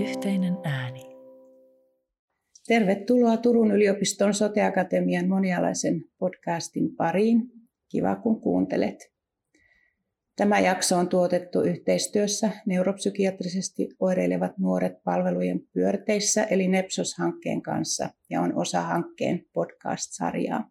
[0.00, 1.16] Yhteinen ääni.
[2.66, 7.42] Tervetuloa Turun yliopiston Soteakatemian monialaisen podcastin pariin.
[7.88, 9.12] Kiva kun kuuntelet.
[10.36, 18.54] Tämä jakso on tuotettu yhteistyössä neuropsykiatrisesti oireilevat nuoret palvelujen pyörteissä eli NEPSOS-hankkeen kanssa ja on
[18.54, 20.70] osa hankkeen podcast-sarjaa.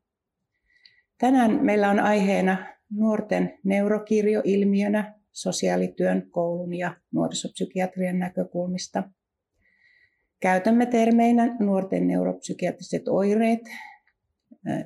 [1.18, 9.04] Tänään meillä on aiheena nuorten neurokirjo ilmiönä sosiaalityön, koulun ja nuorisopsykiatrian näkökulmista.
[10.40, 13.62] Käytämme termeinä nuorten neuropsykiatriset oireet,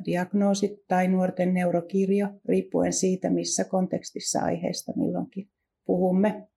[0.06, 5.50] diagnoosit tai nuorten neurokirjo, riippuen siitä, missä kontekstissa aiheesta milloinkin
[5.86, 6.48] puhumme.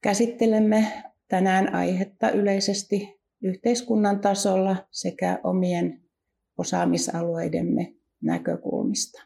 [0.00, 0.86] Käsittelemme
[1.28, 6.00] tänään aihetta yleisesti yhteiskunnan tasolla sekä omien
[6.58, 9.22] osaamisalueidemme näkökulmista.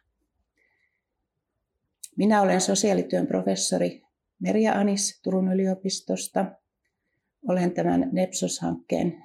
[2.17, 4.03] Minä olen sosiaalityön professori
[4.39, 6.53] Merja Anis Turun yliopistosta.
[7.49, 9.25] Olen tämän NEPSOS-hankkeen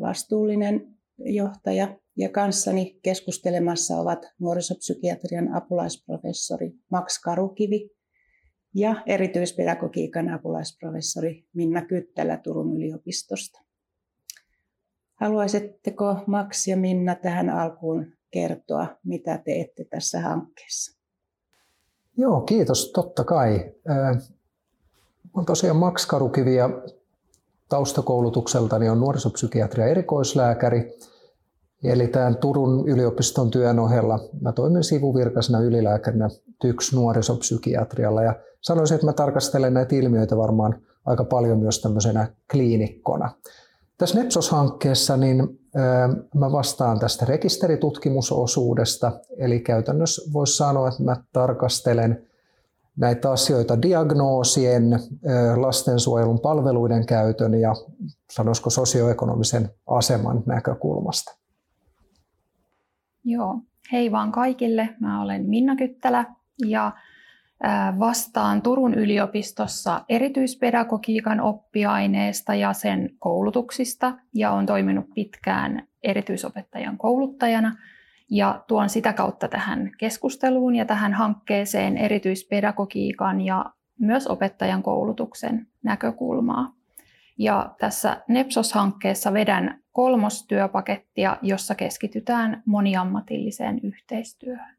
[0.00, 7.90] vastuullinen johtaja ja kanssani keskustelemassa ovat nuorisopsykiatrian apulaisprofessori Max Karukivi
[8.74, 13.60] ja erityispedagogiikan apulaisprofessori Minna Kyttälä Turun yliopistosta.
[15.14, 21.00] Haluaisitteko Max ja Minna tähän alkuun kertoa, mitä teette tässä hankkeessa?
[22.16, 22.92] Joo, kiitos.
[22.92, 23.72] Totta kai.
[25.34, 26.68] Olen tosiaan Max Karukivi ja
[27.70, 30.98] taustakoulutukseltani on nuorisopsykiatria erikoislääkäri.
[31.84, 36.28] Eli tämän Turun yliopiston työn ohella mä toimin sivuvirkaisena ylilääkärinä
[36.60, 43.30] TYKS nuorisopsykiatrialla ja sanoisin, että mä tarkastelen näitä ilmiöitä varmaan aika paljon myös tämmöisenä kliinikkona.
[43.98, 45.60] Tässä Nepsos-hankkeessa niin
[46.34, 52.29] mä vastaan tästä rekisteritutkimusosuudesta, eli käytännössä voisi sanoa, että mä tarkastelen
[52.96, 54.84] näitä asioita diagnoosien,
[55.56, 57.74] lastensuojelun palveluiden käytön ja
[58.30, 61.36] sanoisiko sosioekonomisen aseman näkökulmasta.
[63.24, 63.60] Joo,
[63.92, 64.88] hei vaan kaikille.
[65.00, 66.24] Mä olen Minna Kyttälä
[66.66, 66.92] ja
[67.98, 77.76] vastaan Turun yliopistossa erityispedagogiikan oppiaineesta ja sen koulutuksista ja olen toiminut pitkään erityisopettajan kouluttajana
[78.30, 83.64] ja tuon sitä kautta tähän keskusteluun ja tähän hankkeeseen erityispedagogiikan ja
[83.98, 86.74] myös opettajan koulutuksen näkökulmaa.
[87.38, 94.76] Ja tässä Nepsos-hankkeessa vedän kolmostyöpakettia, jossa keskitytään moniammatilliseen yhteistyöhön.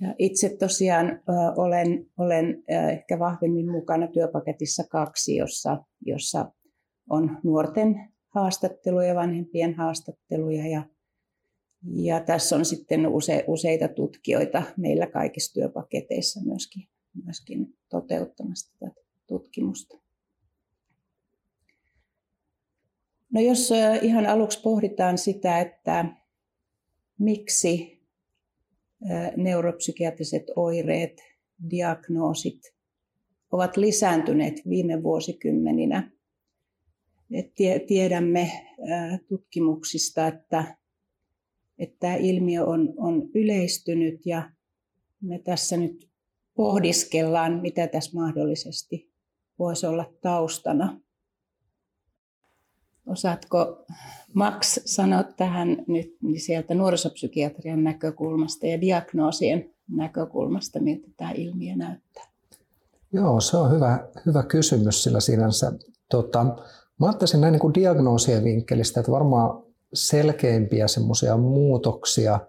[0.00, 1.18] Ja itse tosiaan äh,
[1.56, 6.52] olen, olen äh, ehkä vahvemmin mukana työpaketissa kaksi, jossa, jossa
[7.10, 10.82] on nuorten haastatteluja, vanhempien haastatteluja ja,
[11.84, 16.88] ja tässä on sitten use, useita tutkijoita meillä kaikissa työpaketeissa myöskin,
[17.24, 19.98] myöskin toteuttamassa tätä tutkimusta.
[23.32, 23.70] No jos
[24.02, 26.04] ihan aluksi pohditaan sitä, että
[27.18, 28.02] miksi
[29.36, 31.20] neuropsykiatriset oireet,
[31.70, 32.74] diagnoosit
[33.52, 36.10] ovat lisääntyneet viime vuosikymmeninä.
[37.86, 38.50] Tiedämme
[39.28, 40.76] tutkimuksista, että,
[41.78, 44.50] että tämä ilmiö on, on yleistynyt ja
[45.20, 46.08] me tässä nyt
[46.54, 49.12] pohdiskellaan, mitä tässä mahdollisesti
[49.58, 51.00] voisi olla taustana.
[53.06, 53.84] Osaatko
[54.34, 62.24] Max sanoa tähän nyt niin sieltä nuorisopsykiatrian näkökulmasta ja diagnoosien näkökulmasta, miltä tämä ilmiö näyttää?
[63.12, 65.72] Joo, se on hyvä, hyvä kysymys sillä sinänsä.
[66.10, 66.44] Tota,
[67.00, 69.63] mä ajattelisin näin niin kuin diagnoosien vinkkelistä, että varmaan
[69.94, 72.40] selkeimpiä semmoisia muutoksia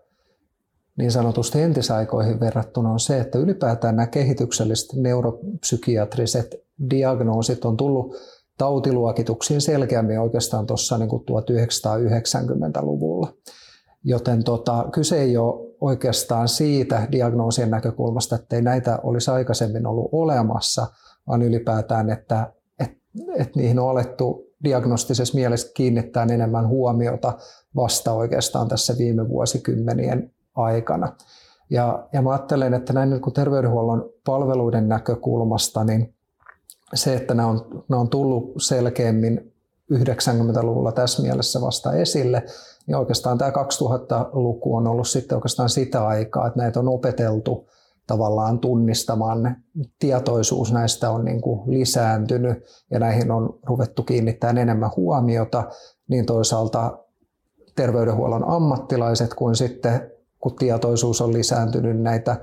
[0.97, 6.55] niin sanotusti entisaikoihin verrattuna on se, että ylipäätään nämä kehitykselliset neuropsykiatriset
[6.89, 8.15] diagnoosit on tullut
[8.57, 13.33] tautiluokituksiin selkeämmin oikeastaan tuossa niin 1990-luvulla.
[14.03, 20.09] Joten tota, kyse ei ole oikeastaan siitä diagnoosien näkökulmasta, että ei näitä olisi aikaisemmin ollut
[20.11, 20.87] olemassa,
[21.27, 22.91] vaan ylipäätään, että et,
[23.37, 27.33] et niihin on alettu diagnostisessa mielessä kiinnittää enemmän huomiota
[27.75, 31.13] vasta oikeastaan tässä viime vuosikymmenien aikana.
[31.69, 36.15] Ja, ja mä ajattelen, että näin niin kuin terveydenhuollon palveluiden näkökulmasta, niin
[36.93, 39.53] se, että ne on, ne on tullut selkeämmin
[39.93, 42.43] 90-luvulla tässä mielessä vasta esille,
[42.87, 47.69] niin oikeastaan tämä 2000-luku on ollut sitten oikeastaan sitä aikaa, että näitä on opeteltu
[48.07, 49.55] tavallaan tunnistamaan.
[49.99, 55.63] Tietoisuus näistä on niin kuin lisääntynyt ja näihin on ruvettu kiinnittämään enemmän huomiota,
[56.07, 56.99] niin toisaalta
[57.75, 62.41] terveydenhuollon ammattilaiset kuin sitten kun tietoisuus on lisääntynyt, näitä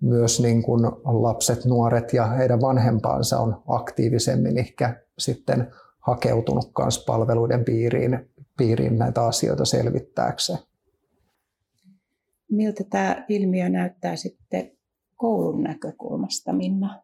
[0.00, 7.64] myös niin kuin lapset, nuoret ja heidän vanhempansa on aktiivisemmin ehkä sitten hakeutunut myös palveluiden
[7.64, 10.58] piiriin, piiriin näitä asioita selvittääkseen.
[12.50, 14.72] Miltä tämä ilmiö näyttää sitten
[15.20, 17.02] koulun näkökulmasta, Minna?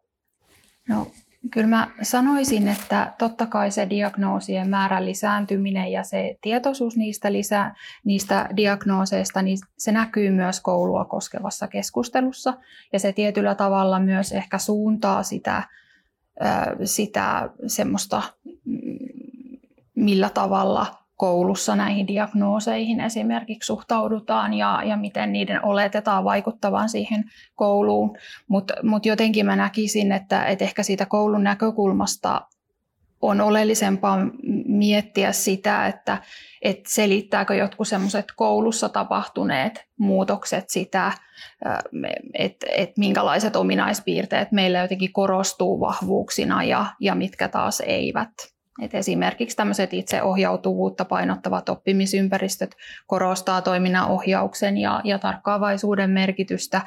[0.89, 1.07] No,
[1.51, 7.75] kyllä mä sanoisin, että totta kai se diagnoosien määrän lisääntyminen ja se tietoisuus niistä, lisää,
[8.05, 12.55] niistä diagnooseista, niin se näkyy myös koulua koskevassa keskustelussa.
[12.93, 15.62] Ja se tietyllä tavalla myös ehkä suuntaa sitä,
[16.85, 18.99] sitä semmoista, mm,
[19.95, 27.25] millä tavalla koulussa näihin diagnooseihin esimerkiksi suhtaudutaan ja, ja miten niiden oletetaan vaikuttavan siihen
[27.55, 28.19] kouluun.
[28.49, 32.41] Mutta mut jotenkin mä näkisin, että, että ehkä siitä koulun näkökulmasta
[33.23, 34.19] on oleellisempaa
[34.67, 36.19] miettiä sitä, että,
[36.63, 41.12] että selittääkö jotkut semmoiset koulussa tapahtuneet muutokset sitä,
[42.35, 48.56] että, että minkälaiset ominaispiirteet meillä jotenkin korostuu vahvuuksina ja, ja mitkä taas eivät.
[48.82, 52.76] Et esimerkiksi tämmöiset itseohjautuvuutta painottavat oppimisympäristöt
[53.06, 56.81] korostaa toiminnan ohjauksen ja, ja tarkkaavaisuuden merkitystä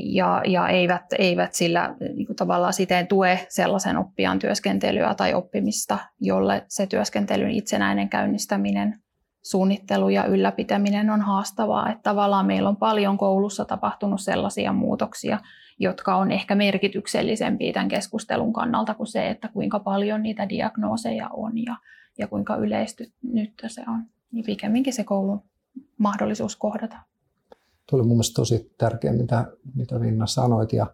[0.00, 6.64] ja, ja eivät, eivät sillä niin tavallaan siten tue sellaisen oppijan työskentelyä tai oppimista, jolle
[6.68, 9.00] se työskentelyn itsenäinen käynnistäminen,
[9.42, 11.90] suunnittelu ja ylläpitäminen on haastavaa.
[11.90, 15.38] Että tavallaan meillä on paljon koulussa tapahtunut sellaisia muutoksia,
[15.78, 21.58] jotka on ehkä merkityksellisempiä tämän keskustelun kannalta kuin se, että kuinka paljon niitä diagnooseja on
[21.58, 21.76] ja,
[22.18, 24.02] ja kuinka yleistynyt se on.
[24.32, 25.42] Niin pikemminkin se koulun
[25.98, 26.96] mahdollisuus kohdata.
[27.90, 29.44] Tuo oli mun tosi tärkeä, mitä,
[29.74, 30.72] mitä Vinna sanoit.
[30.72, 30.86] Ja,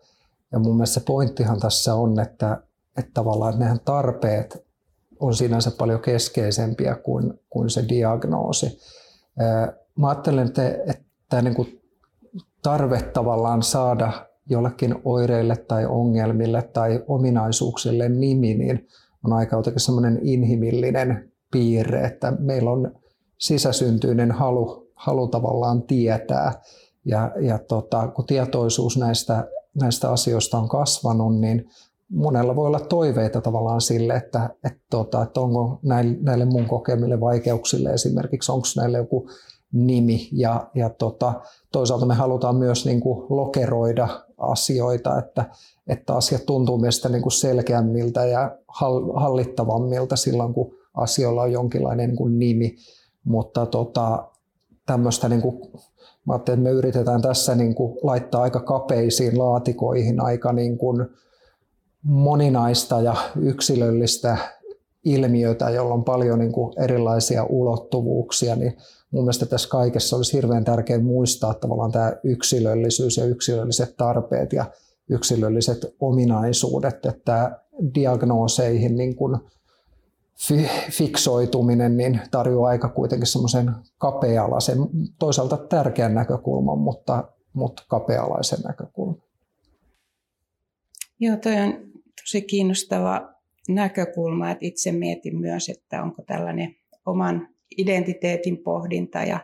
[0.53, 2.63] ja mun mielestä se pointtihan tässä on, että,
[2.97, 4.67] että tavallaan että nehän tarpeet
[5.21, 8.79] on sinänsä paljon keskeisempiä kuin, kuin se diagnoosi.
[9.99, 11.81] Mä ajattelen, että, että niin kuin
[12.63, 18.89] tarve tavallaan saada jollekin oireille tai ongelmille tai ominaisuuksille nimi, niin
[19.25, 22.93] on aika jotenkin semmoinen inhimillinen piirre, että meillä on
[23.39, 26.53] sisäsyntyinen halu, halu tavallaan tietää.
[27.05, 29.49] Ja, ja tota, kun tietoisuus näistä,
[29.81, 31.69] näistä asioista on kasvanut, niin
[32.13, 37.21] monella voi olla toiveita tavallaan sille, että, että, tota, että onko näille, näille mun kokemille
[37.21, 39.29] vaikeuksille esimerkiksi, onko näille joku
[39.73, 41.41] nimi ja, ja tota,
[41.73, 44.09] toisaalta me halutaan myös niin kuin lokeroida
[44.45, 45.45] asioita, että,
[45.87, 48.59] että asiat tuntuu meistä niin kuin selkeämmiltä ja
[49.15, 52.77] hallittavammilta silloin, kun asioilla on jonkinlainen niin kuin nimi,
[53.25, 54.29] mutta tota,
[54.87, 55.73] tämmöistä niin kuin,
[56.27, 61.07] mä että me yritetään tässä niin kuin laittaa aika kapeisiin laatikoihin aika niin kuin
[62.03, 64.37] moninaista ja yksilöllistä
[65.05, 68.77] ilmiötä, jolla on paljon niin kuin erilaisia ulottuvuuksia, niin
[69.15, 74.65] mun mielestä tässä kaikessa olisi hirveän tärkeää muistaa tavallaan tämä yksilöllisyys ja yksilölliset tarpeet ja
[75.11, 77.61] yksilölliset ominaisuudet, että
[77.95, 79.39] diagnooseihin niin kuin
[80.91, 84.79] fiksoituminen niin tarjoaa aika kuitenkin semmoisen kapea-alaisen,
[85.19, 89.23] toisaalta tärkeän näkökulman, mutta, mutta kapea-alaisen näkökulman.
[91.21, 91.73] Joo, toi on
[92.23, 93.35] tosi kiinnostava
[93.69, 96.77] näkökulma, että itse mietin myös, että onko tällainen
[97.07, 99.41] oman identiteetin pohdinta ja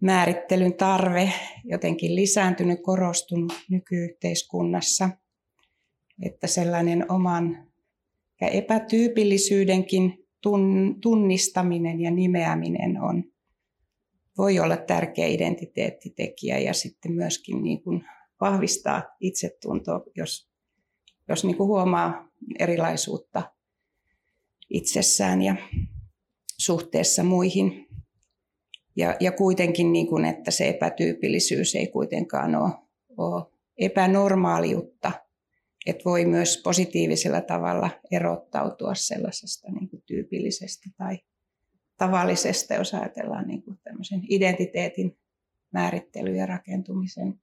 [0.00, 1.32] määrittelyn tarve
[1.64, 5.10] jotenkin lisääntynyt, korostunut nykyyhteiskunnassa.
[6.22, 7.68] Että sellainen oman
[8.40, 10.26] ja epätyypillisyydenkin
[11.02, 13.24] tunnistaminen ja nimeäminen on,
[14.38, 18.04] voi olla tärkeä identiteettitekijä ja sitten myöskin niin kuin
[18.40, 20.50] vahvistaa itsetuntoa, jos,
[21.28, 22.28] jos niin kuin huomaa
[22.58, 23.42] erilaisuutta
[24.70, 25.42] itsessään.
[25.42, 25.56] Ja
[26.58, 27.86] suhteessa muihin.
[28.96, 32.70] Ja, ja kuitenkin, niin kuin, että se epätyypillisyys ei kuitenkaan ole,
[33.16, 33.44] ole
[33.78, 35.12] epänormaaliutta,
[35.86, 41.18] että voi myös positiivisella tavalla erottautua sellaisesta niin kuin tyypillisestä tai
[41.96, 45.18] tavallisesta, jos ajatellaan niin kuin tämmöisen identiteetin
[45.72, 47.40] määrittely ja rakentumisen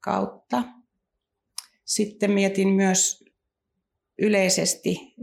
[0.00, 0.62] kautta.
[1.84, 3.24] Sitten mietin myös
[4.18, 5.14] yleisesti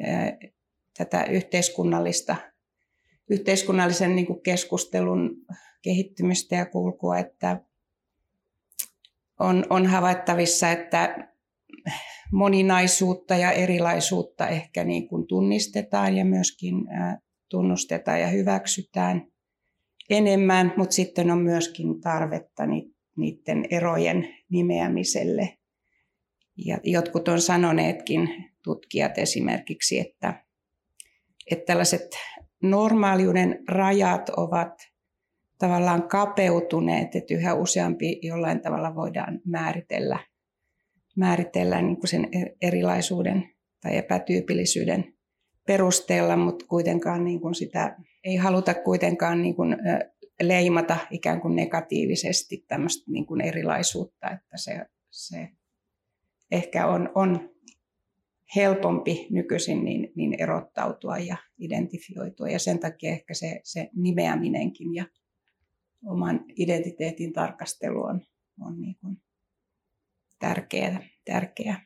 [0.98, 2.36] tätä yhteiskunnallista
[3.30, 5.46] yhteiskunnallisen niin kuin keskustelun
[5.82, 7.62] kehittymistä ja kulkua, että
[9.40, 11.30] on, on havaittavissa, että
[12.32, 16.76] moninaisuutta ja erilaisuutta ehkä niin kuin tunnistetaan ja myöskin
[17.50, 19.28] tunnustetaan ja hyväksytään
[20.10, 22.64] enemmän, mutta sitten on myöskin tarvetta
[23.18, 25.58] niiden erojen nimeämiselle.
[26.66, 28.30] Ja jotkut on sanoneetkin,
[28.64, 30.46] tutkijat esimerkiksi, että,
[31.52, 32.08] että tällaiset
[32.64, 34.74] normaaliuden rajat ovat
[35.58, 40.20] tavallaan kapeutuneet, että yhä useampi jollain tavalla voidaan määritellä
[41.16, 43.50] määritellään niin kuin sen e-, erilaisuuden
[43.82, 45.14] tai epätyypillisyyden
[45.68, 49.78] perusteella, mutta kuitenkaan niin kuin sitä ei haluta kuitenkaan niin kuin
[50.42, 55.50] leimata ikään kuin negatiivisesti tämmöistä niin kuin erilaisuutta, että se, se
[56.52, 57.50] ehkä on, on
[58.56, 65.06] helpompi nykyisin niin, niin erottautua ja identifioitua ja sen takia ehkä se, se nimeäminenkin ja
[66.06, 68.22] oman identiteetin tarkastelu on,
[68.62, 69.22] on niin kuin
[70.40, 71.00] tärkeää.
[71.26, 71.86] tärkeää.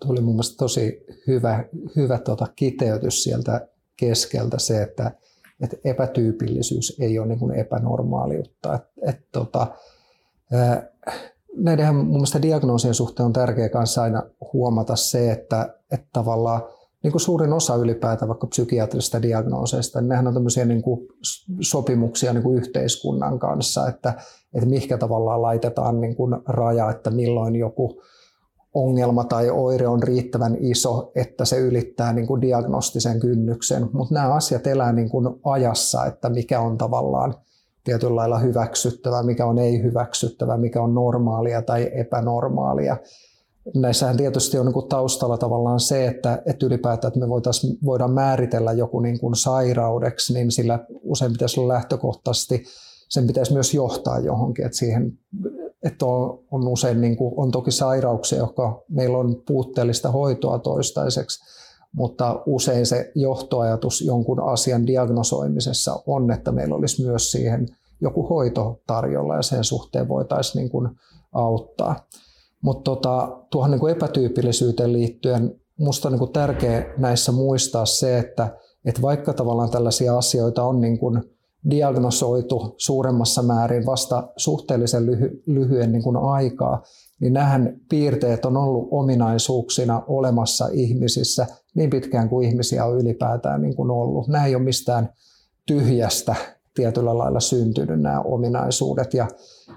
[0.00, 1.64] Tuo oli mun mielestä tosi hyvä,
[1.96, 5.12] hyvä tuota kiteytys sieltä keskeltä se, että,
[5.60, 8.74] että epätyypillisyys ei ole niin kuin epänormaaliutta.
[8.74, 9.76] Et, et, tota,
[11.56, 16.62] näiden mun mielestä diagnoosien suhteen on tärkeää kanssa aina huomata se, että, että tavallaan
[17.02, 21.08] niin kuin suurin osa ylipäätään vaikka psykiatrisista diagnooseista, niin nehän on tämmöisiä niin kuin
[21.60, 24.14] sopimuksia niin kuin yhteiskunnan kanssa, että,
[24.54, 28.02] että mihinkä tavallaan laitetaan niin kuin raja, että milloin joku
[28.74, 33.88] ongelma tai oire on riittävän iso, että se ylittää niin kuin diagnostisen kynnyksen.
[33.92, 37.34] Mutta nämä asiat elää niin kuin ajassa, että mikä on tavallaan
[37.84, 42.96] tietyllä lailla hyväksyttävä, mikä on ei hyväksyttävä, mikä on normaalia tai epänormaalia.
[43.74, 47.28] Näissähän tietysti on niin taustalla tavallaan se, että, että ylipäätään että me
[47.84, 52.64] voidaan määritellä joku niin kuin sairaudeksi, niin sillä usein pitäisi olla lähtökohtaisesti,
[53.08, 55.18] sen pitäisi myös johtaa johonkin, että siihen
[55.82, 61.44] että on, on usein niin kuin, on toki sairauksia, jotka meillä on puutteellista hoitoa toistaiseksi,
[61.92, 67.68] mutta usein se johtoajatus jonkun asian diagnosoimisessa on, että meillä olisi myös siihen
[68.00, 70.88] joku hoito tarjolla ja sen suhteen voitaisiin niin kuin
[71.32, 72.06] auttaa.
[72.62, 78.18] Mutta tota, tuohon niin kuin epätyypillisyyteen liittyen minusta on niin kuin tärkeää näissä muistaa se,
[78.18, 81.22] että, että vaikka tavallaan tällaisia asioita on niin kuin
[81.70, 86.82] diagnosoitu suuremmassa määrin vasta suhteellisen lyhy- lyhyen niin kuin aikaa,
[87.20, 93.76] niin nämähän piirteet on ollut ominaisuuksina olemassa ihmisissä niin pitkään kuin ihmisiä on ylipäätään niin
[93.76, 94.28] kuin ollut.
[94.28, 95.08] Nämä ei ole mistään
[95.66, 96.34] tyhjästä
[96.74, 99.28] tietyllä lailla syntynyt nämä ominaisuudet ja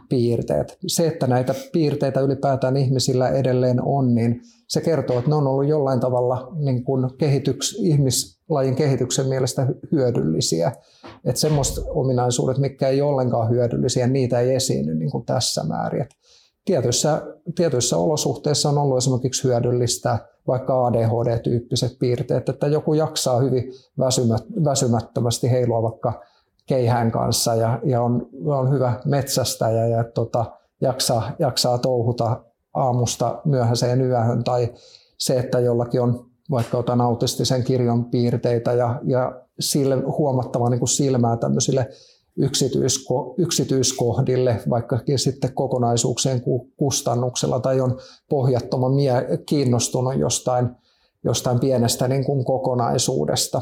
[0.09, 0.77] piirteet.
[0.87, 5.67] Se, että näitä piirteitä ylipäätään ihmisillä edelleen on, niin se kertoo, että ne on ollut
[5.67, 10.71] jollain tavalla niin kuin kehityks, ihmislajin kehityksen mielestä hyödyllisiä.
[11.25, 16.01] Että semmoista ominaisuudet, mitkä ei ollenkaan hyödyllisiä, niitä ei esiinny niin kuin tässä määrin.
[16.01, 16.09] Et
[16.65, 17.21] tietyissä,
[17.55, 23.63] tietyissä olosuhteissa on ollut esimerkiksi hyödyllistä vaikka ADHD-tyyppiset piirteet, että joku jaksaa hyvin
[24.65, 26.21] väsymättömästi heilua vaikka
[26.65, 30.45] keihään kanssa ja, ja on, on hyvä metsästäjä ja tota,
[30.81, 34.73] jaksaa, jaksaa touhuta aamusta myöhäiseen yöhön tai
[35.17, 40.89] se, että jollakin on vaikka otan autistisen kirjon piirteitä ja, ja sille huomattava niin kuin
[40.89, 41.89] silmää tämmöisille
[42.37, 46.41] yksityisko, yksityiskohdille, vaikkakin sitten kokonaisuuksien
[46.77, 47.97] kustannuksella tai on
[48.29, 50.69] pohjattoman mie- kiinnostunut jostain,
[51.23, 53.61] jostain pienestä niin kuin kokonaisuudesta.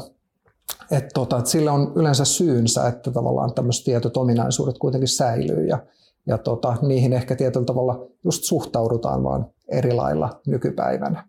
[0.90, 5.86] Et tota, et sillä on yleensä syynsä, että tavallaan tämmöiset tietyt ominaisuudet kuitenkin säilyy ja,
[6.26, 11.28] ja tota, niihin ehkä tietyllä tavalla just suhtaudutaan vaan eri lailla nykypäivänä.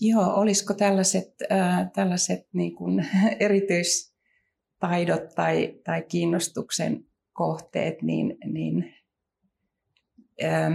[0.00, 3.06] Joo, olisiko tällaiset, äh, tällaiset niin kuin
[4.94, 8.94] erityistaidot tai, tai kiinnostuksen kohteet, niin, niin
[10.44, 10.72] äh,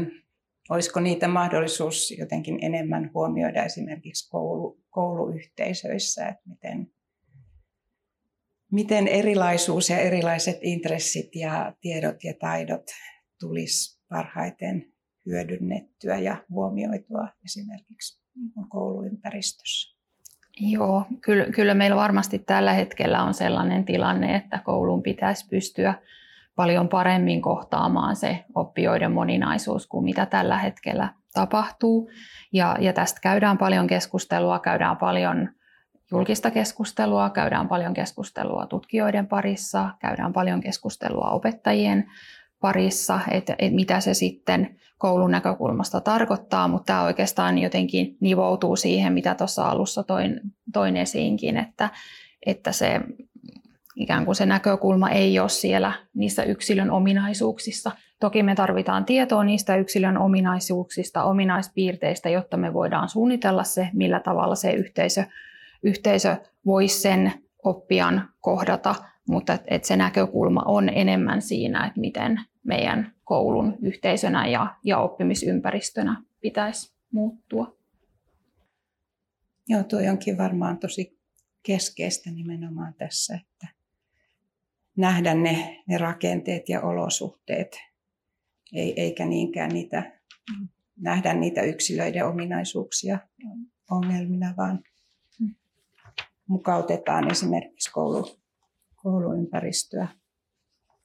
[0.70, 6.92] olisiko niitä mahdollisuus jotenkin enemmän huomioida esimerkiksi koulu, kouluyhteisöissä, että miten,
[8.72, 12.86] miten erilaisuus ja erilaiset intressit ja tiedot ja taidot
[13.40, 14.94] tulisi parhaiten
[15.26, 18.22] hyödynnettyä ja huomioitua esimerkiksi
[18.70, 20.01] kouluympäristössä.
[20.64, 25.94] Joo, kyllä, kyllä meillä varmasti tällä hetkellä on sellainen tilanne, että koulun pitäisi pystyä
[26.56, 32.10] paljon paremmin kohtaamaan se oppijoiden moninaisuus kuin mitä tällä hetkellä tapahtuu.
[32.54, 35.50] Ja, ja tästä käydään paljon keskustelua, käydään paljon
[36.12, 42.12] julkista keskustelua, käydään paljon keskustelua tutkijoiden parissa, käydään paljon keskustelua opettajien
[42.62, 49.14] parissa, että, että mitä se sitten koulun näkökulmasta tarkoittaa, mutta tämä oikeastaan jotenkin nivoutuu siihen,
[49.14, 50.40] mitä tuossa alussa toin,
[50.74, 51.90] toin esiinkin, että,
[52.46, 53.02] että se
[53.96, 57.92] ikään kuin se näkökulma ei ole siellä niissä yksilön ominaisuuksissa.
[58.20, 64.56] Toki me tarvitaan tietoa niistä yksilön ominaisuuksista, ominaispiirteistä, jotta me voidaan suunnitella se, millä tavalla
[64.56, 65.24] se yhteisö,
[65.84, 68.96] yhteisö voisi sen oppijan kohdata,
[69.32, 75.00] mutta et, et se näkökulma on enemmän siinä, että miten meidän koulun yhteisönä ja, ja
[75.00, 77.78] oppimisympäristönä pitäisi muuttua.
[79.68, 81.20] Joo, tuo onkin varmaan tosi
[81.64, 83.68] keskeistä nimenomaan tässä, että
[84.98, 87.78] nähdä ne, ne rakenteet ja olosuhteet
[88.74, 90.20] eikä niinkään niitä,
[90.98, 93.20] nähdä niitä yksilöiden ominaisuuksia
[93.92, 94.84] ongelmina, vaan
[96.48, 98.41] mukautetaan esimerkiksi koulu,
[99.04, 100.08] kouluympäristöä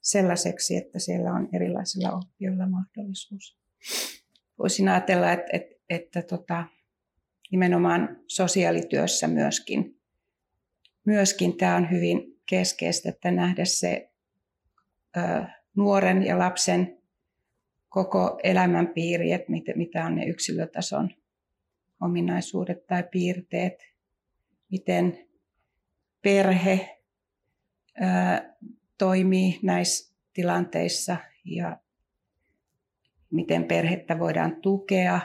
[0.00, 3.58] sellaiseksi, että siellä on erilaisilla oppijoilla mahdollisuus.
[4.58, 6.64] Voisin ajatella, että, että, että tota,
[7.50, 10.00] nimenomaan sosiaalityössä myöskin,
[11.04, 14.10] myöskin tämä on hyvin keskeistä, että nähdä se
[15.16, 15.20] ö,
[15.76, 16.98] nuoren ja lapsen
[17.88, 21.10] koko elämänpiiri, että mit, mitä on ne yksilötason
[22.00, 23.82] ominaisuudet tai piirteet,
[24.70, 25.28] miten
[26.22, 26.95] perhe
[28.98, 31.80] toimii näissä tilanteissa ja
[33.30, 35.20] miten perhettä voidaan tukea.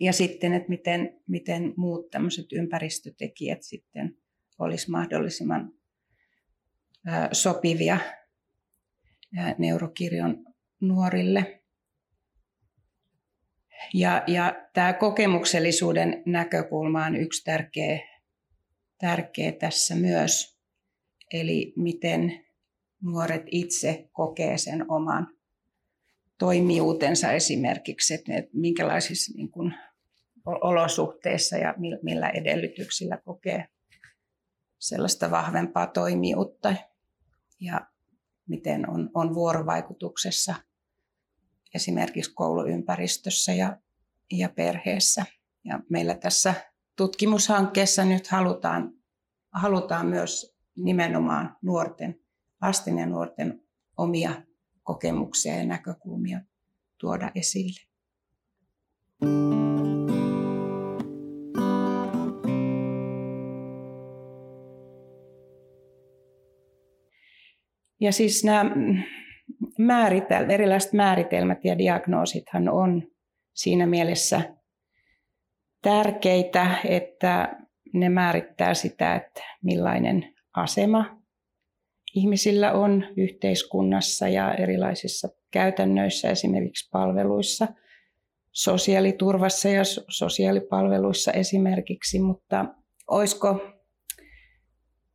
[0.00, 4.16] Ja sitten, että miten, miten muut tämmöiset ympäristötekijät sitten
[4.58, 5.72] olisi mahdollisimman
[7.32, 7.98] sopivia
[9.58, 10.44] neurokirjon
[10.80, 11.62] nuorille.
[13.94, 17.98] Ja, ja tämä kokemuksellisuuden näkökulma on yksi tärkeä,
[18.98, 20.53] tärkeä tässä myös.
[21.32, 22.44] Eli miten
[23.02, 25.36] nuoret itse kokee sen oman
[26.38, 29.74] toimijuutensa esimerkiksi, että minkälaisissa niin kuin,
[30.46, 33.68] olosuhteissa ja millä edellytyksillä kokee
[34.78, 36.74] sellaista vahvempaa toimijuutta
[37.60, 37.80] ja
[38.48, 40.54] miten on, on vuorovaikutuksessa
[41.74, 43.76] esimerkiksi kouluympäristössä ja,
[44.32, 45.24] ja perheessä.
[45.64, 46.54] Ja meillä tässä
[46.96, 48.92] tutkimushankkeessa nyt halutaan,
[49.52, 52.20] halutaan myös nimenomaan nuorten,
[52.62, 53.62] lasten ja nuorten
[53.96, 54.30] omia
[54.82, 56.40] kokemuksia ja näkökulmia
[56.98, 57.80] tuoda esille.
[68.00, 68.70] Ja siis nämä
[69.78, 73.02] määritel- erilaiset määritelmät ja diagnoosithan on
[73.54, 74.40] siinä mielessä
[75.82, 77.58] tärkeitä, että
[77.92, 81.24] ne määrittää sitä, että millainen asema
[82.14, 87.68] ihmisillä on yhteiskunnassa ja erilaisissa käytännöissä, esimerkiksi palveluissa,
[88.52, 92.64] sosiaaliturvassa ja sosiaalipalveluissa esimerkiksi, mutta
[93.10, 93.60] olisiko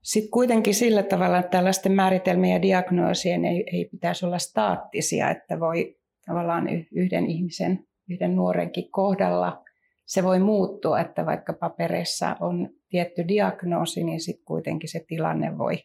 [0.01, 5.59] sitten kuitenkin sillä tavalla, että tällaisten määritelmien ja diagnoosien ei, ei pitäisi olla staattisia, että
[5.59, 9.63] voi tavallaan yhden ihmisen, yhden nuorenkin kohdalla
[10.05, 15.77] se voi muuttua, että vaikka papereissa on tietty diagnoosi, niin sitten kuitenkin se tilanne voi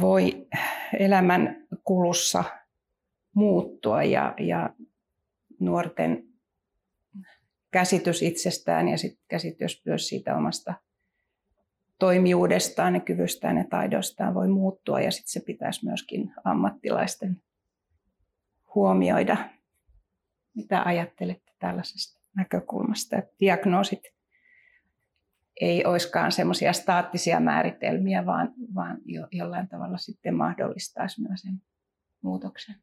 [0.00, 0.46] voi
[0.98, 2.44] elämän kulussa
[3.34, 4.70] muuttua ja, ja
[5.60, 6.24] nuorten
[7.70, 10.74] käsitys itsestään ja sit käsitys myös siitä omasta
[11.98, 17.42] toimijuudestaan ja kyvystään ja taidostaan voi muuttua ja sitten se pitäisi myöskin ammattilaisten
[18.74, 19.36] huomioida.
[20.54, 23.16] Mitä ajattelette tällaisesta näkökulmasta?
[23.40, 24.02] Diagnoosit
[25.60, 31.62] ei olisikaan semmoisia staattisia määritelmiä, vaan, vaan jo, jollain tavalla sitten mahdollistaisi myös sen
[32.22, 32.74] muutoksen.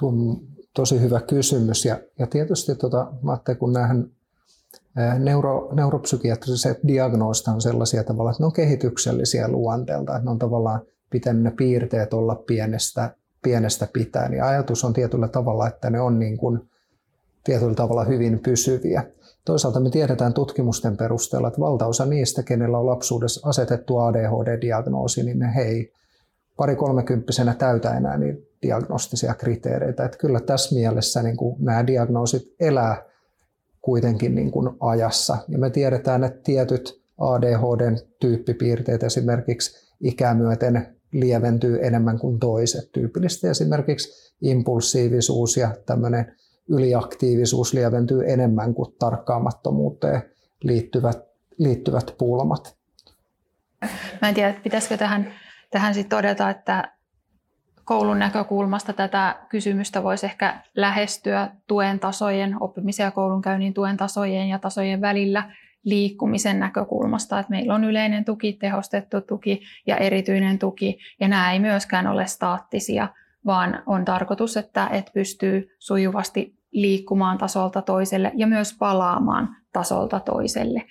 [0.00, 0.40] Tuo on
[0.74, 1.84] tosi hyvä kysymys.
[1.84, 4.10] Ja, ja tietysti tota, Matte, kun nähdään
[5.18, 10.80] neuro, neuropsykiatriset diagnoosit on sellaisia tavalla, että ne on kehityksellisiä luonteelta, että ne on tavallaan
[11.10, 14.34] pitänyt ne piirteet olla pienestä, pienestä pitäen.
[14.34, 16.70] Ja ajatus on tietyllä tavalla, että ne on niin kuin
[17.44, 19.04] tietyllä tavalla hyvin pysyviä.
[19.44, 25.54] Toisaalta me tiedetään tutkimusten perusteella, että valtaosa niistä, kenellä on lapsuudessa asetettu ADHD-diagnoosi, niin ne
[25.54, 25.92] hei
[26.56, 30.04] pari kolmekymppisenä täytä enää niin diagnostisia kriteereitä.
[30.04, 33.02] Että kyllä tässä mielessä niin kuin nämä diagnoosit elää
[33.80, 35.36] kuitenkin niin kuin ajassa.
[35.48, 42.92] Ja me tiedetään, että tietyt ADHD-tyyppipiirteet esimerkiksi ikämyöten lieventyy enemmän kuin toiset.
[42.92, 46.32] Tyypillisesti esimerkiksi impulsiivisuus ja tämmöinen
[46.68, 50.22] yliaktiivisuus lieventyy enemmän kuin tarkkaamattomuuteen
[50.62, 51.18] liittyvät,
[51.58, 52.76] liittyvät pulmat.
[54.22, 55.32] Mä en tiedä, pitäisikö tähän,
[55.70, 56.92] tähän sit todeta, että
[57.84, 64.58] koulun näkökulmasta tätä kysymystä voisi ehkä lähestyä tuen tasojen, oppimisen ja koulunkäynnin tuen tasojen ja
[64.58, 65.50] tasojen välillä
[65.84, 71.60] liikkumisen näkökulmasta, että meillä on yleinen tuki, tehostettu tuki ja erityinen tuki, ja nämä ei
[71.60, 73.08] myöskään ole staattisia,
[73.46, 80.82] vaan on tarkoitus, että, että pystyy sujuvasti liikkumaan tasolta toiselle ja myös palaamaan tasolta toiselle.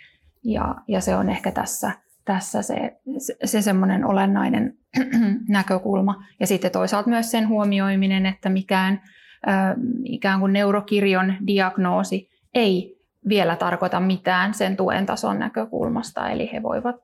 [0.44, 1.92] Ja, ja se on ehkä tässä,
[2.26, 3.00] tässä se,
[3.46, 4.78] se semmoinen olennainen
[5.50, 6.24] näkökulma.
[6.39, 9.02] Ja sitten toisaalta myös sen huomioiminen, että mikään
[9.48, 16.30] äh, ikään kuin neurokirjon diagnoosi ei vielä tarkoita mitään sen tuen tason näkökulmasta.
[16.30, 16.96] Eli he voivat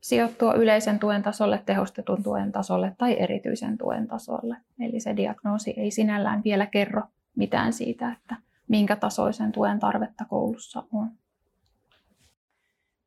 [0.00, 4.56] sijoittua yleisen tuen tasolle, tehostetun tuen tasolle tai erityisen tuen tasolle.
[4.80, 7.02] Eli se diagnoosi ei sinällään vielä kerro
[7.36, 8.36] mitään siitä, että
[8.68, 11.10] minkä tasoisen tuen tarvetta koulussa on.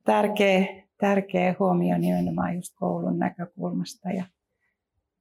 [0.05, 0.65] Tärkeä,
[0.97, 4.09] tärkeä huomio nimenomaan just koulun näkökulmasta.
[4.09, 4.23] Ja,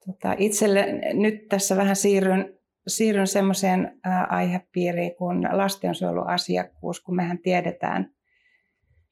[0.07, 2.55] tota, itselle nyt tässä vähän siirryn,
[2.87, 8.11] siirryn semmoiseen aihepiiriin kuin lastensuojeluasiakkuus, kun mehän tiedetään,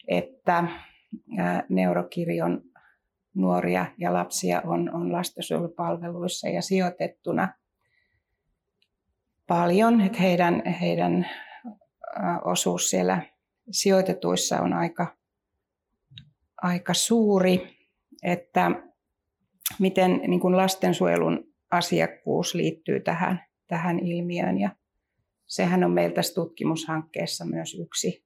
[0.09, 0.65] että
[1.69, 2.63] neurokirjon
[3.35, 7.55] nuoria ja lapsia on, on lastensuojelupalveluissa ja sijoitettuna
[9.47, 11.27] paljon, että heidän, heidän
[12.45, 13.23] osuus siellä
[13.71, 15.17] sijoitetuissa on aika,
[16.63, 17.77] aika suuri,
[18.23, 18.71] että
[19.79, 24.59] miten niin kuin lastensuojelun asiakkuus liittyy tähän, tähän ilmiöön.
[24.59, 24.71] Ja
[25.47, 28.25] sehän on meillä tässä tutkimushankkeessa myös yksi,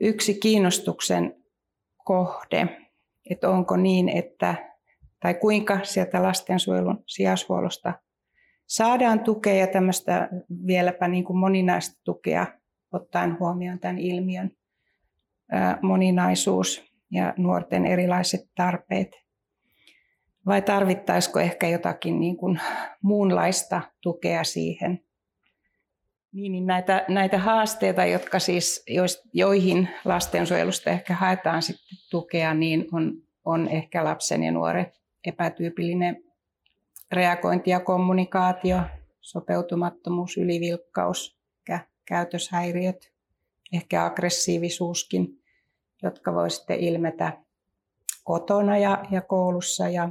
[0.00, 1.39] yksi kiinnostuksen
[2.10, 2.68] kohde,
[3.30, 4.54] että onko niin, että
[5.20, 7.92] tai kuinka sieltä lastensuojelun sijaishuollosta
[8.66, 10.28] saadaan tukea ja tämmöistä
[10.66, 12.46] vieläpä niin kuin moninaista tukea
[12.92, 14.50] ottaen huomioon tämän ilmiön
[15.82, 19.10] moninaisuus ja nuorten erilaiset tarpeet.
[20.46, 22.60] Vai tarvittaisiko ehkä jotakin niin kuin
[23.02, 25.00] muunlaista tukea siihen?
[26.32, 28.84] Niin, niin näitä, näitä haasteita, jotka siis,
[29.32, 34.92] joihin lastensuojelusta ehkä haetaan sitten tukea, niin on, on ehkä lapsen ja nuoren
[35.26, 36.24] epätyypillinen
[37.12, 38.80] reagointi ja kommunikaatio,
[39.20, 41.40] sopeutumattomuus, ylivilkkaus,
[42.10, 43.12] käytöshäiriöt,
[43.72, 45.42] ehkä aggressiivisuuskin,
[46.02, 47.32] jotka voi sitten ilmetä
[48.24, 50.08] kotona ja, ja koulussa ja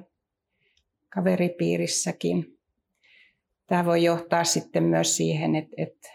[1.10, 2.59] kaveripiirissäkin.
[3.70, 6.10] Tämä voi johtaa sitten myös siihen, että, että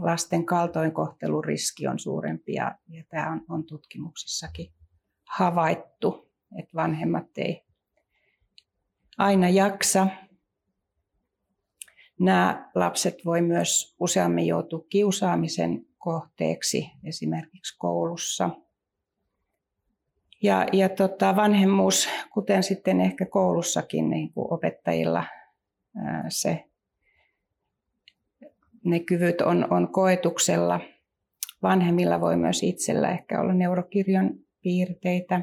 [0.00, 4.72] lasten kaltoinkohtelun riski on suurempi ja, ja tämä on, on tutkimuksissakin
[5.24, 7.64] havaittu, että vanhemmat ei
[9.18, 10.06] aina jaksa.
[12.20, 18.50] Nämä lapset voi myös useammin joutua kiusaamisen kohteeksi esimerkiksi koulussa.
[20.42, 25.24] Ja, ja tota, vanhemmuus, kuten sitten ehkä koulussakin niin kuin opettajilla,
[26.28, 26.65] se,
[28.86, 30.80] ne kyvyt on, on koetuksella.
[31.62, 34.30] Vanhemmilla voi myös itsellä ehkä olla neurokirjon
[34.62, 35.42] piirteitä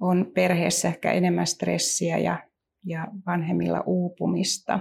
[0.00, 2.38] on perheessä ehkä enemmän stressiä ja,
[2.84, 4.80] ja vanhemmilla uupumista.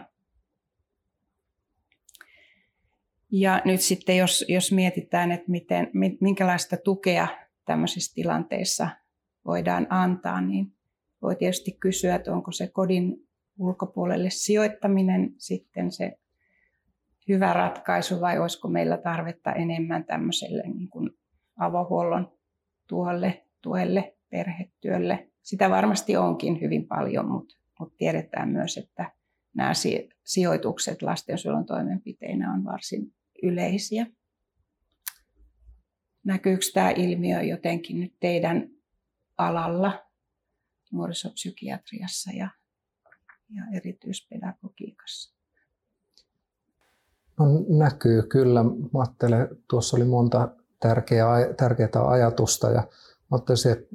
[3.31, 7.27] Ja nyt sitten jos, jos mietitään, että miten, minkälaista tukea
[7.65, 8.89] tämmöisissä tilanteissa
[9.45, 10.73] voidaan antaa, niin
[11.21, 13.27] voi tietysti kysyä, että onko se kodin
[13.59, 16.19] ulkopuolelle sijoittaminen sitten se
[17.27, 21.09] hyvä ratkaisu vai olisiko meillä tarvetta enemmän tämmöiselle niin kuin
[21.57, 22.37] avohuollon
[22.87, 25.31] tuolle, tuelle perhetyölle.
[25.41, 29.11] Sitä varmasti onkin hyvin paljon, mutta, mutta tiedetään myös, että
[29.55, 29.71] nämä
[30.23, 33.13] sijoitukset lastensuojelun toimenpiteinä on varsin
[33.43, 34.07] yleisiä.
[36.25, 38.69] Näkyykö tämä ilmiö jotenkin nyt teidän
[39.37, 40.05] alalla
[40.91, 42.49] nuorisopsykiatriassa ja,
[43.49, 45.36] ja erityispedagogiikassa?
[47.39, 48.63] No, näkyy kyllä.
[48.63, 50.47] Mä ajattelen, tuossa oli monta
[50.79, 52.83] tärkeää, tärkeää ajatusta ja
[53.31, 53.87] ottaisin, että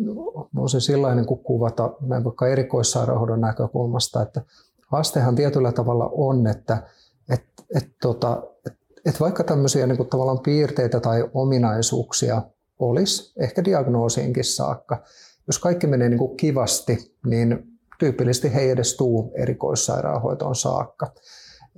[0.55, 4.43] voisin sillä niin kuvata näin vaikka erikoissairaanhoidon näkökulmasta, että
[4.87, 6.83] haastehan tietyllä tavalla on, että
[7.29, 7.45] et,
[7.77, 8.73] et, tota, et,
[9.05, 12.43] et vaikka tämmöisiä niin kuin tavallaan piirteitä tai ominaisuuksia
[12.79, 15.03] olisi, ehkä diagnoosiinkin saakka,
[15.47, 17.65] jos kaikki menee niin kuin kivasti, niin
[17.99, 21.13] tyypillisesti he ei edes tuu erikoissairaanhoitoon saakka.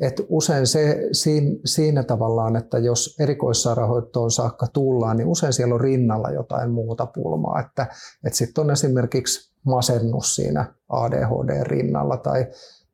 [0.00, 5.80] Et usein se, siinä, siinä tavallaan, että jos erikoissairaanhoitoon saakka tullaan, niin usein siellä on
[5.80, 7.61] rinnalla jotain muuta pulmaa.
[7.61, 7.83] Että,
[8.24, 12.46] että sitten on esimerkiksi masennus siinä ADHD rinnalla tai,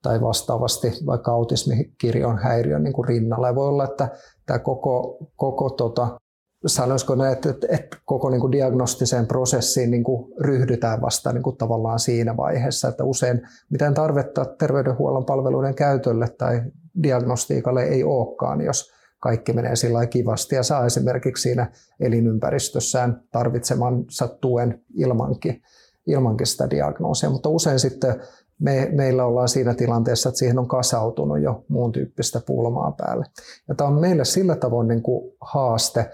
[0.02, 3.46] tai vastaavasti vaikka autismikirjon häiriön niin kuin rinnalla.
[3.46, 4.08] Ja voi olla, että
[4.46, 6.20] tämä koko, koko tota,
[6.66, 11.42] sanoisiko ne, että, että, että koko niin kuin diagnostiseen prosessiin niin kuin ryhdytään vasta niin
[11.42, 16.62] kuin tavallaan siinä vaiheessa, että usein mitään tarvetta terveydenhuollon palveluiden käytölle tai
[17.02, 24.82] diagnostiikalle ei olekaan, jos kaikki menee sillä kivasti ja saa esimerkiksi siinä elinympäristössään tarvitsemansa tuen
[24.94, 25.62] ilmankin,
[26.06, 27.30] ilmankin sitä diagnoosia.
[27.30, 28.20] Mutta usein sitten
[28.60, 33.26] me, meillä ollaan siinä tilanteessa, että siihen on kasautunut jo muun tyyppistä pulmaa päälle.
[33.68, 36.10] Ja tämä on meille sillä tavoin niin kuin haaste,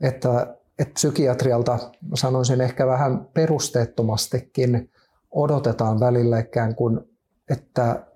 [0.00, 1.78] että, että psykiatrialta
[2.14, 4.90] sanoisin ehkä vähän perusteettomastikin
[5.30, 7.00] odotetaan välillä ikään kuin,
[7.50, 8.06] että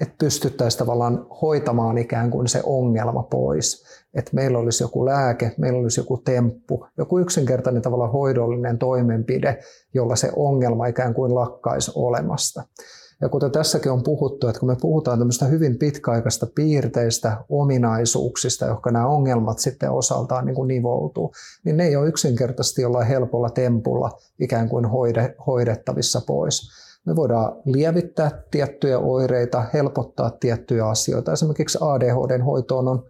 [0.00, 3.84] että pystyttäisiin tavallaan hoitamaan ikään kuin se ongelma pois.
[4.14, 9.58] Että meillä olisi joku lääke, meillä olisi joku temppu, joku yksinkertainen tavalla hoidollinen toimenpide,
[9.94, 12.62] jolla se ongelma ikään kuin lakkaisi olemasta.
[13.20, 18.90] Ja kuten tässäkin on puhuttu, että kun me puhutaan tämmöistä hyvin pitkäaikaista piirteistä, ominaisuuksista, jotka
[18.90, 21.32] nämä ongelmat sitten osaltaan niin kuin nivoutuu,
[21.64, 26.87] niin ne ei ole yksinkertaisesti jollain helpolla tempulla ikään kuin hoide, hoidettavissa pois.
[27.08, 31.32] Me voidaan lievittää tiettyjä oireita, helpottaa tiettyjä asioita.
[31.32, 33.02] Esimerkiksi ADHDn hoitoon on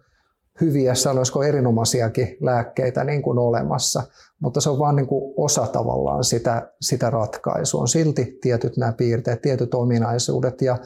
[0.61, 4.03] hyviä, sanoisiko erinomaisiakin lääkkeitä niin kuin olemassa,
[4.41, 5.07] mutta se on vain niin
[5.37, 7.81] osa tavallaan sitä, sitä ratkaisua.
[7.81, 10.77] On silti tietyt nämä piirteet, tietyt ominaisuudet ja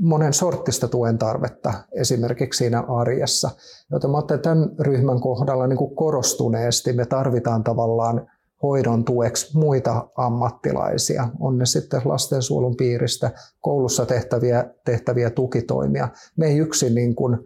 [0.00, 3.50] monen sorttista tuen tarvetta esimerkiksi siinä arjessa.
[3.90, 8.26] Joten mä tämän ryhmän kohdalla niin kuin korostuneesti me tarvitaan tavallaan
[8.62, 16.08] hoidon tueksi muita ammattilaisia, on ne sitten lastensuojelun piiristä, koulussa tehtäviä, tehtäviä tukitoimia.
[16.36, 17.38] Me ei yksin niin kuin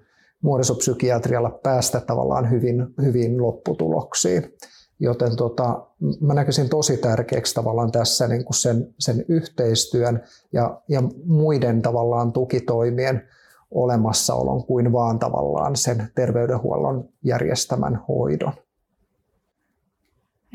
[0.42, 4.54] nuorisopsykiatrialla päästä tavallaan hyvin, hyvin lopputuloksiin.
[5.00, 5.86] Joten tota,
[6.20, 12.32] mä näkisin tosi tärkeäksi tavallaan tässä niin kuin sen, sen yhteistyön ja, ja muiden tavallaan
[12.32, 13.22] tukitoimien
[13.70, 18.52] olemassaolon kuin vaan tavallaan sen terveydenhuollon järjestämän hoidon.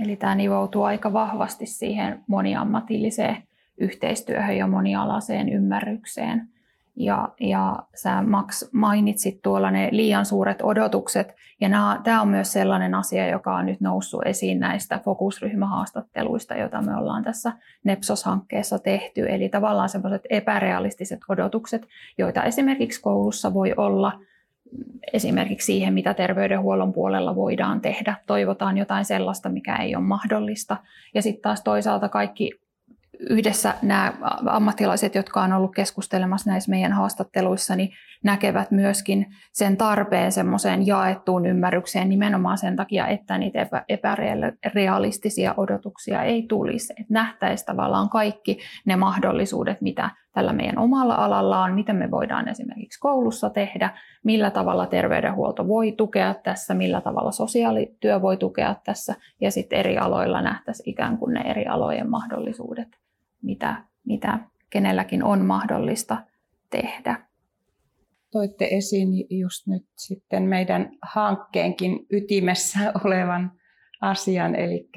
[0.04, 3.44] Eli tämä nivoutuu aika vahvasti siihen moniammatilliseen
[3.78, 6.48] yhteistyöhön ja monialaiseen ymmärrykseen.
[6.96, 12.54] Ja, ja sä Max mainitsit tuolla ne liian suuret odotukset, ja nämä, tämä on myös
[12.54, 17.54] sellainen asia, joka on nyt noussut esiin näistä fokusryhmähaastatteluista, joita me ollaan tässä
[17.84, 19.26] Nepsos-hankkeessa tehty.
[19.30, 24.20] Eli tavallaan sellaiset epärealistiset odotukset, joita esimerkiksi koulussa voi olla
[25.14, 28.16] esimerkiksi siihen, mitä terveydenhuollon puolella voidaan tehdä.
[28.28, 30.78] Toivotaan jotain sellaista, mikä ei ole mahdollista.
[31.14, 32.52] Ja sitten taas toisaalta kaikki
[33.20, 34.14] yhdessä nämä
[34.50, 37.90] ammattilaiset, jotka on ollut keskustelemassa näissä meidän haastatteluissa, niin
[38.24, 43.68] näkevät myöskin sen tarpeen semmoiseen jaettuun ymmärrykseen nimenomaan sen takia, että niitä
[44.64, 46.94] epärealistisia odotuksia ei tulisi.
[46.94, 52.48] Että nähtäisiin tavallaan kaikki ne mahdollisuudet, mitä tällä meidän omalla alalla on, mitä me voidaan
[52.48, 59.16] esimerkiksi koulussa tehdä, millä tavalla terveydenhuolto voi tukea tässä, millä tavalla sosiaalityö voi tukea tässä,
[59.42, 62.88] ja sitten eri aloilla nähtäisiin ikään kuin ne eri alojen mahdollisuudet
[63.46, 66.18] mitä, mitä kenelläkin on mahdollista
[66.70, 67.26] tehdä.
[68.32, 73.52] Toitte esiin just nyt sitten meidän hankkeenkin ytimessä olevan
[74.02, 74.90] asian, eli,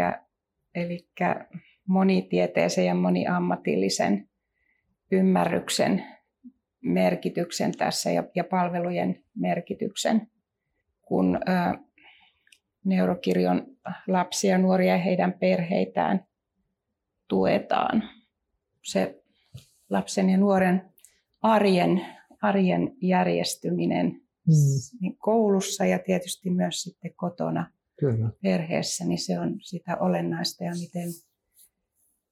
[0.74, 1.08] eli
[1.88, 4.27] monitieteisen ja moniammatillisen
[5.12, 6.04] ymmärryksen
[6.80, 10.30] merkityksen tässä ja, ja palvelujen merkityksen,
[11.02, 11.78] kun ä,
[12.84, 13.66] neurokirjon
[14.06, 16.26] lapsia, nuoria ja heidän perheitään
[17.28, 18.02] tuetaan
[18.84, 19.22] se
[19.90, 20.92] lapsen ja nuoren
[21.42, 22.06] arjen,
[22.42, 24.54] arjen järjestyminen mm.
[25.00, 28.30] niin koulussa ja tietysti myös sitten kotona Kyllä.
[28.42, 31.08] perheessä, niin se on sitä olennaista ja miten,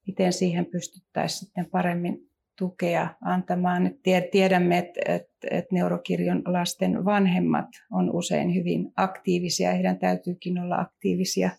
[0.07, 2.26] miten siihen pystyttäisiin sitten paremmin
[2.57, 3.91] tukea antamaan.
[4.31, 5.23] Tiedämme, että,
[5.73, 9.73] neurokirjon lasten vanhemmat on usein hyvin aktiivisia.
[9.73, 11.51] Heidän täytyykin olla aktiivisia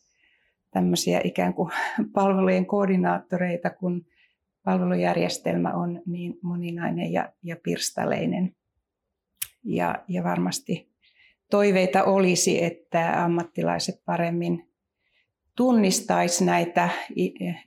[0.71, 1.71] tämmöisiä ikään kuin
[2.13, 4.05] palvelujen koordinaattoreita, kun
[4.63, 8.55] palvelujärjestelmä on niin moninainen ja, ja pirstaleinen.
[9.63, 10.89] Ja, ja varmasti
[11.51, 14.69] toiveita olisi, että ammattilaiset paremmin
[15.55, 16.89] tunnistaisi näitä,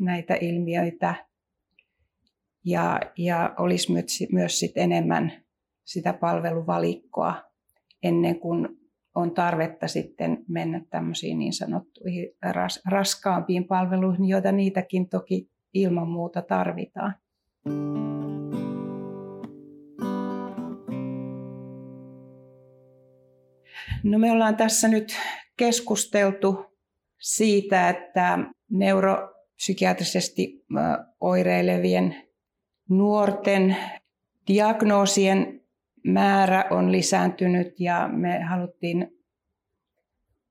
[0.00, 1.29] näitä ilmiöitä
[2.64, 5.32] ja, ja olisi myös, myös sit enemmän
[5.84, 7.34] sitä palveluvalikkoa
[8.02, 8.68] ennen kuin
[9.14, 16.42] on tarvetta sitten mennä tämmöisiin niin sanottuihin ras, raskaampiin palveluihin, joita niitäkin toki ilman muuta
[16.42, 17.14] tarvitaan.
[24.04, 25.16] No me ollaan tässä nyt
[25.56, 26.64] keskusteltu
[27.20, 28.38] siitä, että
[28.70, 30.64] neuropsykiatrisesti
[31.20, 32.29] oireilevien
[32.90, 33.76] nuorten
[34.48, 35.60] diagnoosien
[36.04, 39.18] määrä on lisääntynyt ja me haluttiin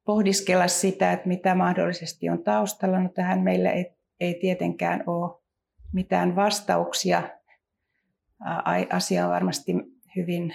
[0.06, 3.00] pohdiskella sitä, että mitä mahdollisesti on taustalla.
[3.00, 5.42] No tähän meillä ei ei tietenkään ole
[5.94, 7.24] mitään vastauksia.
[8.92, 9.74] Asia on varmasti
[10.16, 10.54] hyvin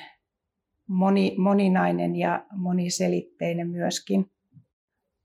[0.87, 4.31] moni, moninainen ja moniselitteinen myöskin.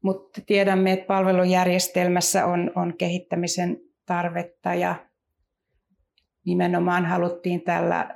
[0.02, 4.96] Mutta tiedämme, että palvelujärjestelmässä on, on kehittämisen tarvetta ja
[6.46, 8.14] nimenomaan haluttiin tällä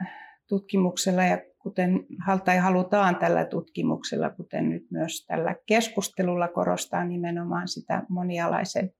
[0.47, 2.05] tutkimuksella ja kuten
[2.45, 8.93] tai halutaan tällä tutkimuksella, kuten nyt myös tällä keskustelulla korostaa nimenomaan sitä monialaisen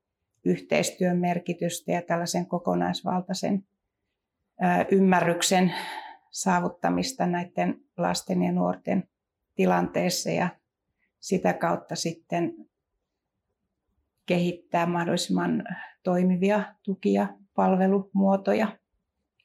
[0.46, 3.64] yhteistyön merkitystä ja tällaisen kokonaisvaltaisen
[4.92, 5.74] ymmärryksen
[6.32, 9.04] saavuttamista näiden lasten ja nuorten
[9.56, 10.50] tilanteessa ja
[11.20, 12.54] sitä kautta sitten
[14.26, 15.64] kehittää mahdollisimman
[16.04, 18.68] toimivia tukia, palvelumuotoja.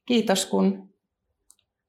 [0.09, 0.95] Kiitos kun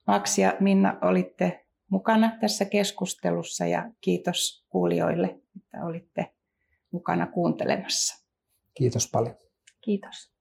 [0.07, 6.33] Max ja Minna olitte mukana tässä keskustelussa ja kiitos kuulijoille, että olitte
[6.91, 8.25] mukana kuuntelemassa.
[8.73, 9.35] Kiitos paljon.
[9.81, 10.31] Kiitos.